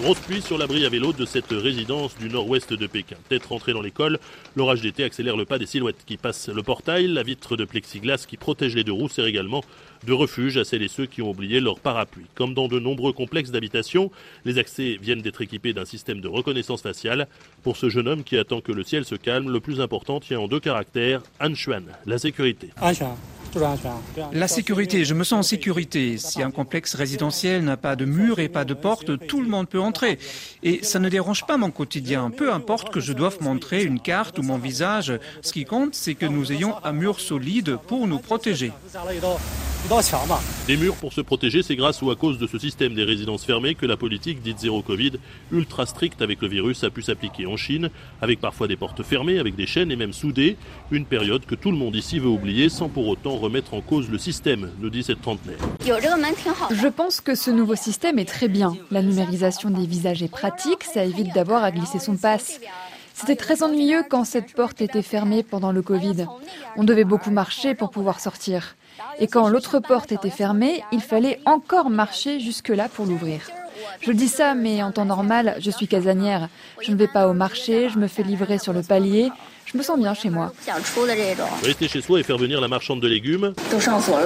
Grosse 0.00 0.18
pluie 0.18 0.42
sur 0.42 0.58
l'abri 0.58 0.84
à 0.84 0.88
vélo 0.88 1.12
de 1.12 1.24
cette 1.24 1.50
résidence 1.50 2.18
du 2.18 2.28
nord-ouest 2.28 2.72
de 2.72 2.86
Pékin. 2.88 3.14
Tête 3.28 3.46
rentrée 3.46 3.72
dans 3.72 3.80
l'école, 3.80 4.18
l'orage 4.56 4.80
d'été 4.80 5.04
accélère 5.04 5.36
le 5.36 5.44
pas 5.44 5.56
des 5.56 5.66
silhouettes 5.66 6.04
qui 6.04 6.16
passent 6.16 6.48
le 6.48 6.64
portail. 6.64 7.06
La 7.06 7.22
vitre 7.22 7.56
de 7.56 7.64
plexiglas 7.64 8.26
qui 8.26 8.36
protège 8.36 8.74
les 8.74 8.82
deux 8.82 8.92
roues 8.92 9.08
sert 9.08 9.26
également 9.26 9.62
de 10.04 10.12
refuge 10.12 10.56
à 10.56 10.64
celles 10.64 10.82
et 10.82 10.88
ceux 10.88 11.06
qui 11.06 11.22
ont 11.22 11.30
oublié 11.30 11.60
leur 11.60 11.78
parapluie. 11.78 12.26
Comme 12.34 12.54
dans 12.54 12.66
de 12.66 12.80
nombreux 12.80 13.12
complexes 13.12 13.52
d'habitation, 13.52 14.10
les 14.44 14.58
accès 14.58 14.98
viennent 15.00 15.22
d'être 15.22 15.42
équipés 15.42 15.72
d'un 15.72 15.84
système 15.84 16.20
de 16.20 16.28
reconnaissance 16.28 16.82
faciale. 16.82 17.28
Pour 17.62 17.76
ce 17.76 17.88
jeune 17.88 18.08
homme 18.08 18.24
qui 18.24 18.36
attend 18.36 18.60
que 18.60 18.72
le 18.72 18.82
ciel 18.82 19.04
se 19.04 19.14
calme, 19.14 19.48
le 19.48 19.60
plus 19.60 19.80
important 19.80 20.18
tient 20.18 20.40
en 20.40 20.48
deux 20.48 20.60
caractères, 20.60 21.22
Anshuan, 21.40 21.84
la 22.04 22.18
sécurité. 22.18 22.70
La 24.32 24.48
sécurité, 24.48 25.04
je 25.04 25.14
me 25.14 25.24
sens 25.24 25.38
en 25.38 25.42
sécurité. 25.42 26.18
Si 26.18 26.42
un 26.42 26.50
complexe 26.50 26.94
résidentiel 26.94 27.64
n'a 27.64 27.76
pas 27.76 27.96
de 27.96 28.04
mur 28.04 28.38
et 28.38 28.48
pas 28.48 28.64
de 28.64 28.74
porte, 28.74 29.26
tout 29.26 29.40
le 29.40 29.48
monde 29.48 29.68
peut 29.68 29.80
entrer. 29.80 30.18
Et 30.62 30.82
ça 30.82 30.98
ne 30.98 31.08
dérange 31.08 31.46
pas 31.46 31.56
mon 31.56 31.70
quotidien. 31.70 32.30
Peu 32.30 32.52
importe 32.52 32.90
que 32.92 33.00
je 33.00 33.12
doive 33.12 33.38
montrer 33.40 33.84
une 33.84 34.00
carte 34.00 34.38
ou 34.38 34.42
mon 34.42 34.58
visage, 34.58 35.12
ce 35.42 35.52
qui 35.52 35.64
compte, 35.64 35.94
c'est 35.94 36.14
que 36.14 36.26
nous 36.26 36.52
ayons 36.52 36.74
un 36.84 36.92
mur 36.92 37.20
solide 37.20 37.78
pour 37.86 38.06
nous 38.06 38.18
protéger. 38.18 38.72
Des 40.66 40.78
murs 40.78 40.94
pour 40.96 41.12
se 41.12 41.20
protéger, 41.20 41.62
c'est 41.62 41.76
grâce 41.76 42.00
ou 42.00 42.10
à 42.10 42.16
cause 42.16 42.38
de 42.38 42.46
ce 42.46 42.58
système 42.58 42.94
des 42.94 43.04
résidences 43.04 43.44
fermées 43.44 43.74
que 43.74 43.84
la 43.84 43.98
politique 43.98 44.40
dite 44.40 44.58
zéro 44.58 44.80
Covid, 44.80 45.12
ultra 45.52 45.84
stricte 45.84 46.22
avec 46.22 46.40
le 46.40 46.48
virus, 46.48 46.84
a 46.84 46.90
pu 46.90 47.02
s'appliquer 47.02 47.44
en 47.44 47.58
Chine, 47.58 47.90
avec 48.22 48.40
parfois 48.40 48.66
des 48.66 48.76
portes 48.76 49.02
fermées, 49.02 49.38
avec 49.38 49.56
des 49.56 49.66
chaînes 49.66 49.90
et 49.90 49.96
même 49.96 50.14
soudées. 50.14 50.56
Une 50.90 51.04
période 51.04 51.44
que 51.44 51.54
tout 51.54 51.70
le 51.70 51.76
monde 51.76 51.94
ici 51.96 52.18
veut 52.18 52.28
oublier 52.28 52.70
sans 52.70 52.88
pour 52.88 53.06
autant 53.08 53.36
remettre 53.36 53.74
en 53.74 53.82
cause 53.82 54.08
le 54.08 54.16
système, 54.16 54.70
nous 54.80 54.88
dit 54.88 55.02
cette 55.02 55.20
trentenaire. 55.20 55.58
Je 55.84 56.88
pense 56.88 57.20
que 57.20 57.34
ce 57.34 57.50
nouveau 57.50 57.74
système 57.74 58.18
est 58.18 58.24
très 58.24 58.48
bien. 58.48 58.74
La 58.90 59.02
numérisation 59.02 59.68
des 59.68 59.86
visages 59.86 60.22
est 60.22 60.30
pratique, 60.30 60.82
ça 60.82 61.04
évite 61.04 61.34
d'avoir 61.34 61.62
à 61.62 61.70
glisser 61.70 61.98
son 61.98 62.16
passe. 62.16 62.58
C'était 63.14 63.36
très 63.36 63.62
ennuyeux 63.62 64.02
quand 64.10 64.24
cette 64.24 64.52
porte 64.54 64.82
était 64.82 65.00
fermée 65.00 65.44
pendant 65.44 65.70
le 65.70 65.82
Covid. 65.82 66.26
On 66.76 66.84
devait 66.84 67.04
beaucoup 67.04 67.30
marcher 67.30 67.74
pour 67.74 67.90
pouvoir 67.90 68.18
sortir. 68.18 68.74
Et 69.18 69.28
quand 69.28 69.48
l'autre 69.48 69.78
porte 69.78 70.10
était 70.12 70.30
fermée, 70.30 70.82
il 70.92 71.00
fallait 71.00 71.40
encore 71.46 71.90
marcher 71.90 72.40
jusque-là 72.40 72.88
pour 72.88 73.06
l'ouvrir. 73.06 73.40
Je 74.00 74.12
dis 74.12 74.28
ça, 74.28 74.54
mais 74.54 74.82
en 74.82 74.92
temps 74.92 75.04
normal, 75.04 75.56
je 75.60 75.70
suis 75.70 75.86
casanière. 75.86 76.48
Je 76.80 76.90
ne 76.90 76.96
vais 76.96 77.08
pas 77.08 77.28
au 77.28 77.32
marché, 77.32 77.88
je 77.88 77.98
me 77.98 78.08
fais 78.08 78.22
livrer 78.22 78.58
sur 78.58 78.72
le 78.72 78.82
palier. 78.82 79.30
Je 79.64 79.78
me 79.78 79.82
sens 79.82 79.98
bien 79.98 80.14
chez 80.14 80.30
moi. 80.30 80.52
Rester 81.62 81.88
chez 81.88 82.00
soi 82.00 82.20
et 82.20 82.22
faire 82.22 82.36
venir 82.36 82.60
la 82.60 82.68
marchande 82.68 83.00
de 83.00 83.08
légumes, 83.08 83.54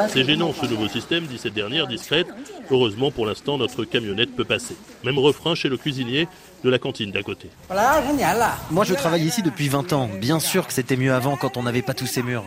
c'est 0.09 0.25
gênant 0.25 0.53
ce 0.53 0.67
nouveau 0.67 0.89
système, 0.89 1.27
dit 1.27 1.39
cette 1.39 1.55
dernière 1.55 1.87
discrète. 1.87 2.27
Heureusement, 2.71 3.11
pour 3.11 3.25
l'instant, 3.25 3.57
notre 3.57 3.85
camionnette 3.85 4.35
peut 4.35 4.45
passer. 4.45 4.77
Même 5.05 5.19
refrain 5.19 5.55
chez 5.55 5.69
le 5.69 5.77
cuisinier 5.77 6.29
de 6.65 6.71
la 6.71 6.79
cantine 6.79 7.11
d'à 7.11 7.23
côté. 7.23 7.51
Moi, 8.71 8.85
je 8.85 8.95
travaille 8.95 9.25
ici 9.25 9.43
depuis 9.43 9.69
20 9.69 9.93
ans. 9.93 10.09
Bien 10.21 10.41
sûr 10.41 10.67
que 10.67 10.73
c'était 10.73 10.97
mieux 10.97 11.13
avant 11.13 11.37
quand 11.37 11.57
on 11.57 11.63
n'avait 11.63 11.83
pas 11.83 11.95
tous 11.95 12.07
ces 12.07 12.23
murs. 12.23 12.45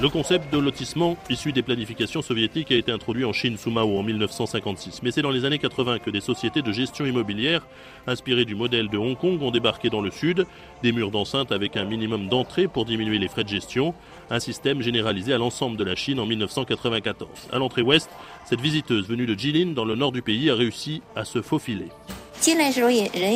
Le 0.00 0.08
concept 0.08 0.52
de 0.52 0.58
lotissement 0.58 1.16
issu 1.30 1.52
des 1.52 1.62
planifications 1.62 2.22
soviétiques 2.22 2.72
a 2.72 2.74
été 2.74 2.90
introduit 2.90 3.24
en 3.24 3.32
Chine 3.32 3.56
sous 3.56 3.70
Mao 3.70 3.96
en 3.96 4.02
1956. 4.02 5.00
Mais 5.04 5.12
c'est 5.12 5.22
dans 5.22 5.30
les 5.30 5.44
années 5.44 5.60
80 5.60 6.00
que 6.00 6.10
des 6.10 6.20
sociétés 6.20 6.60
de 6.60 6.72
gestion 6.72 7.06
immobilière, 7.06 7.64
inspirées 8.08 8.44
du 8.44 8.56
modèle 8.56 8.88
de 8.88 8.98
Hong 8.98 9.16
Kong, 9.16 9.40
ont 9.40 9.52
débarqué 9.52 9.90
dans 9.90 10.00
le 10.00 10.10
sud. 10.10 10.44
Des 10.82 10.90
murs 10.90 11.12
d'enceinte 11.12 11.52
avec 11.52 11.76
un 11.76 11.84
minimum 11.84 12.26
d'entrée 12.26 12.66
pour 12.66 12.84
diminuer 12.84 13.20
les 13.20 13.28
frais 13.28 13.44
de 13.44 13.48
gestion. 13.48 13.94
Un 14.28 14.40
système 14.40 14.82
généralisé 14.82 15.34
à 15.34 15.38
l'ensemble 15.38 15.76
de 15.76 15.84
la 15.84 15.94
Chine 15.94 16.18
en 16.18 16.26
1994. 16.26 17.30
À 17.52 17.58
l'entrée 17.58 17.82
ouest, 17.82 18.10
cette 18.44 18.60
visiteuse 18.60 19.06
venue 19.06 19.26
de 19.26 19.38
Jilin, 19.38 19.72
dans 19.72 19.84
le 19.84 19.94
nord 19.94 20.10
du 20.10 20.22
pays, 20.22 20.50
a 20.50 20.56
réussi 20.56 21.00
à 21.14 21.24
se 21.24 21.42
faufiler. 21.42 21.86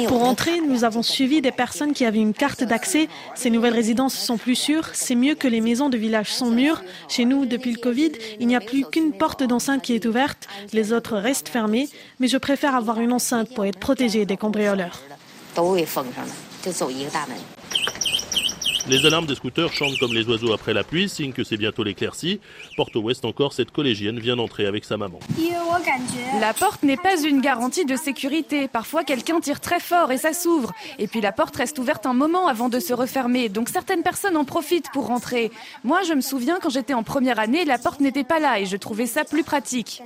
Pour 0.08 0.24
entrer, 0.24 0.60
nous 0.60 0.82
avons 0.82 1.02
suivi 1.02 1.40
des 1.40 1.52
personnes 1.52 1.92
qui 1.92 2.04
avaient 2.04 2.18
une 2.18 2.34
carte 2.34 2.64
d'accès. 2.64 3.08
Ces 3.36 3.50
nouvelles 3.50 3.74
résidences 3.74 4.14
sont 4.14 4.36
plus 4.36 4.56
sûres. 4.56 4.90
C'est 4.94 5.14
mieux 5.14 5.36
que 5.36 5.46
les 5.46 5.60
maisons 5.60 5.88
de 5.88 5.96
village 5.96 6.32
sans 6.32 6.50
murs. 6.50 6.82
Chez 7.08 7.24
nous, 7.24 7.46
depuis 7.46 7.70
le 7.70 7.78
Covid, 7.78 8.10
il 8.40 8.48
n'y 8.48 8.56
a 8.56 8.60
plus 8.60 8.84
qu'une 8.84 9.12
porte 9.12 9.44
d'enceinte 9.44 9.82
qui 9.82 9.94
est 9.94 10.06
ouverte. 10.06 10.48
Les 10.72 10.92
autres 10.92 11.16
restent 11.18 11.48
fermées. 11.48 11.88
Mais 12.18 12.26
je 12.26 12.36
préfère 12.36 12.74
avoir 12.74 12.98
une 12.98 13.12
enceinte 13.12 13.54
pour 13.54 13.64
être 13.64 13.78
protégée 13.78 14.26
des 14.26 14.36
cambrioleurs. 14.36 15.00
Les 18.88 19.04
alarmes 19.04 19.26
des 19.26 19.34
scooters 19.34 19.72
chantent 19.72 19.98
comme 19.98 20.14
les 20.14 20.28
oiseaux 20.28 20.52
après 20.52 20.72
la 20.72 20.84
pluie, 20.84 21.08
signe 21.08 21.32
que 21.32 21.42
c'est 21.42 21.56
bientôt 21.56 21.82
l'éclaircie. 21.82 22.38
Porte 22.76 22.94
ouest 22.94 23.24
encore, 23.24 23.52
cette 23.52 23.72
collégienne 23.72 24.20
vient 24.20 24.36
d'entrer 24.36 24.64
avec 24.64 24.84
sa 24.84 24.96
maman. 24.96 25.18
La 26.40 26.54
porte 26.54 26.84
n'est 26.84 26.96
pas 26.96 27.20
une 27.20 27.40
garantie 27.40 27.84
de 27.84 27.96
sécurité. 27.96 28.68
Parfois, 28.68 29.02
quelqu'un 29.02 29.40
tire 29.40 29.58
très 29.58 29.80
fort 29.80 30.12
et 30.12 30.18
ça 30.18 30.32
s'ouvre. 30.32 30.72
Et 31.00 31.08
puis 31.08 31.20
la 31.20 31.32
porte 31.32 31.56
reste 31.56 31.80
ouverte 31.80 32.06
un 32.06 32.12
moment 32.12 32.46
avant 32.46 32.68
de 32.68 32.78
se 32.78 32.94
refermer. 32.94 33.48
Donc 33.48 33.70
certaines 33.70 34.04
personnes 34.04 34.36
en 34.36 34.44
profitent 34.44 34.92
pour 34.92 35.06
rentrer. 35.06 35.50
Moi, 35.82 36.02
je 36.06 36.12
me 36.12 36.20
souviens 36.20 36.58
quand 36.62 36.70
j'étais 36.70 36.94
en 36.94 37.02
première 37.02 37.40
année, 37.40 37.64
la 37.64 37.78
porte 37.78 37.98
n'était 37.98 38.22
pas 38.22 38.38
là 38.38 38.60
et 38.60 38.66
je 38.66 38.76
trouvais 38.76 39.06
ça 39.06 39.24
plus 39.24 39.42
pratique. 39.42 40.00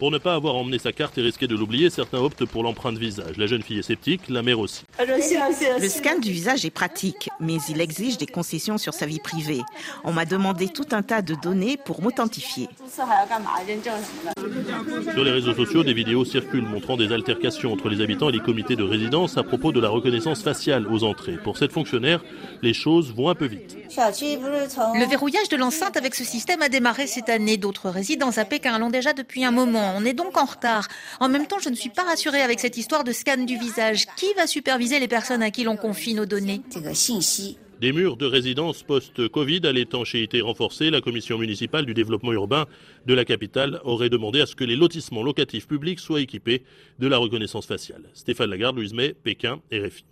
Pour 0.00 0.10
ne 0.10 0.18
pas 0.18 0.34
avoir 0.34 0.56
emmené 0.56 0.80
sa 0.80 0.90
carte 0.90 1.16
et 1.18 1.22
risquer 1.22 1.46
de 1.46 1.54
l'oublier, 1.54 1.90
certains 1.90 2.18
optent 2.18 2.44
pour 2.44 2.64
l'empreinte 2.64 2.98
visage. 2.98 3.36
La 3.36 3.46
jeune 3.46 3.62
fille 3.62 3.78
est 3.78 3.82
sceptique, 3.82 4.22
la 4.28 4.42
mère 4.42 4.58
aussi. 4.58 4.82
Le 4.98 5.88
scan 5.88 6.18
du 6.18 6.32
visage 6.32 6.64
est 6.64 6.70
pratique 6.70 7.19
mais 7.40 7.56
il 7.68 7.80
exige 7.80 8.18
des 8.18 8.26
concessions 8.26 8.78
sur 8.78 8.94
sa 8.94 9.06
vie 9.06 9.18
privée. 9.18 9.62
On 10.04 10.12
m'a 10.12 10.24
demandé 10.24 10.68
tout 10.68 10.86
un 10.92 11.02
tas 11.02 11.22
de 11.22 11.34
données 11.34 11.76
pour 11.76 12.02
m'authentifier. 12.02 12.68
Sur 15.14 15.24
les 15.24 15.30
réseaux 15.30 15.54
sociaux, 15.54 15.84
des 15.84 15.94
vidéos 15.94 16.24
circulent 16.24 16.66
montrant 16.66 16.96
des 16.96 17.12
altercations 17.12 17.72
entre 17.72 17.88
les 17.88 18.00
habitants 18.00 18.28
et 18.28 18.32
les 18.32 18.40
comités 18.40 18.76
de 18.76 18.84
résidence 18.84 19.36
à 19.36 19.42
propos 19.42 19.72
de 19.72 19.80
la 19.80 19.88
reconnaissance 19.88 20.42
faciale 20.42 20.86
aux 20.86 21.04
entrées. 21.04 21.38
Pour 21.42 21.58
cette 21.58 21.72
fonctionnaire, 21.72 22.22
les 22.62 22.74
choses 22.74 23.12
vont 23.14 23.28
un 23.28 23.34
peu 23.34 23.46
vite. 23.46 23.79
Le 23.96 25.08
verrouillage 25.08 25.48
de 25.48 25.56
l'enceinte 25.56 25.96
avec 25.96 26.14
ce 26.14 26.24
système 26.24 26.62
a 26.62 26.68
démarré 26.68 27.06
cette 27.06 27.28
année. 27.28 27.56
D'autres 27.56 27.90
résidences 27.90 28.38
à 28.38 28.44
Pékin 28.44 28.78
l'ont 28.78 28.90
déjà 28.90 29.12
depuis 29.12 29.44
un 29.44 29.50
moment. 29.50 29.94
On 29.96 30.04
est 30.04 30.12
donc 30.12 30.36
en 30.36 30.44
retard. 30.44 30.88
En 31.18 31.28
même 31.28 31.46
temps, 31.46 31.58
je 31.60 31.68
ne 31.68 31.74
suis 31.74 31.90
pas 31.90 32.04
rassurée 32.04 32.42
avec 32.42 32.60
cette 32.60 32.76
histoire 32.76 33.04
de 33.04 33.12
scan 33.12 33.44
du 33.44 33.58
visage. 33.58 34.06
Qui 34.16 34.32
va 34.34 34.46
superviser 34.46 35.00
les 35.00 35.08
personnes 35.08 35.42
à 35.42 35.50
qui 35.50 35.64
l'on 35.64 35.76
confie 35.76 36.14
nos 36.14 36.26
données 36.26 36.62
des 37.80 37.92
murs 37.92 38.18
de 38.18 38.26
résidence 38.26 38.82
post-Covid 38.82 39.62
à 39.64 39.72
l'étanchéité 39.72 40.42
renforcée, 40.42 40.90
la 40.90 41.00
commission 41.00 41.38
municipale 41.38 41.86
du 41.86 41.94
développement 41.94 42.34
urbain 42.34 42.66
de 43.06 43.14
la 43.14 43.24
capitale 43.24 43.80
aurait 43.84 44.10
demandé 44.10 44.42
à 44.42 44.46
ce 44.46 44.54
que 44.54 44.64
les 44.64 44.76
lotissements 44.76 45.22
locatifs 45.22 45.66
publics 45.66 45.98
soient 45.98 46.20
équipés 46.20 46.62
de 46.98 47.08
la 47.08 47.16
reconnaissance 47.16 47.64
faciale. 47.64 48.02
Stéphane 48.12 48.50
Lagarde, 48.50 48.76
Louise 48.76 48.92
May, 48.92 49.14
Pékin, 49.14 49.62
RFI. 49.72 50.04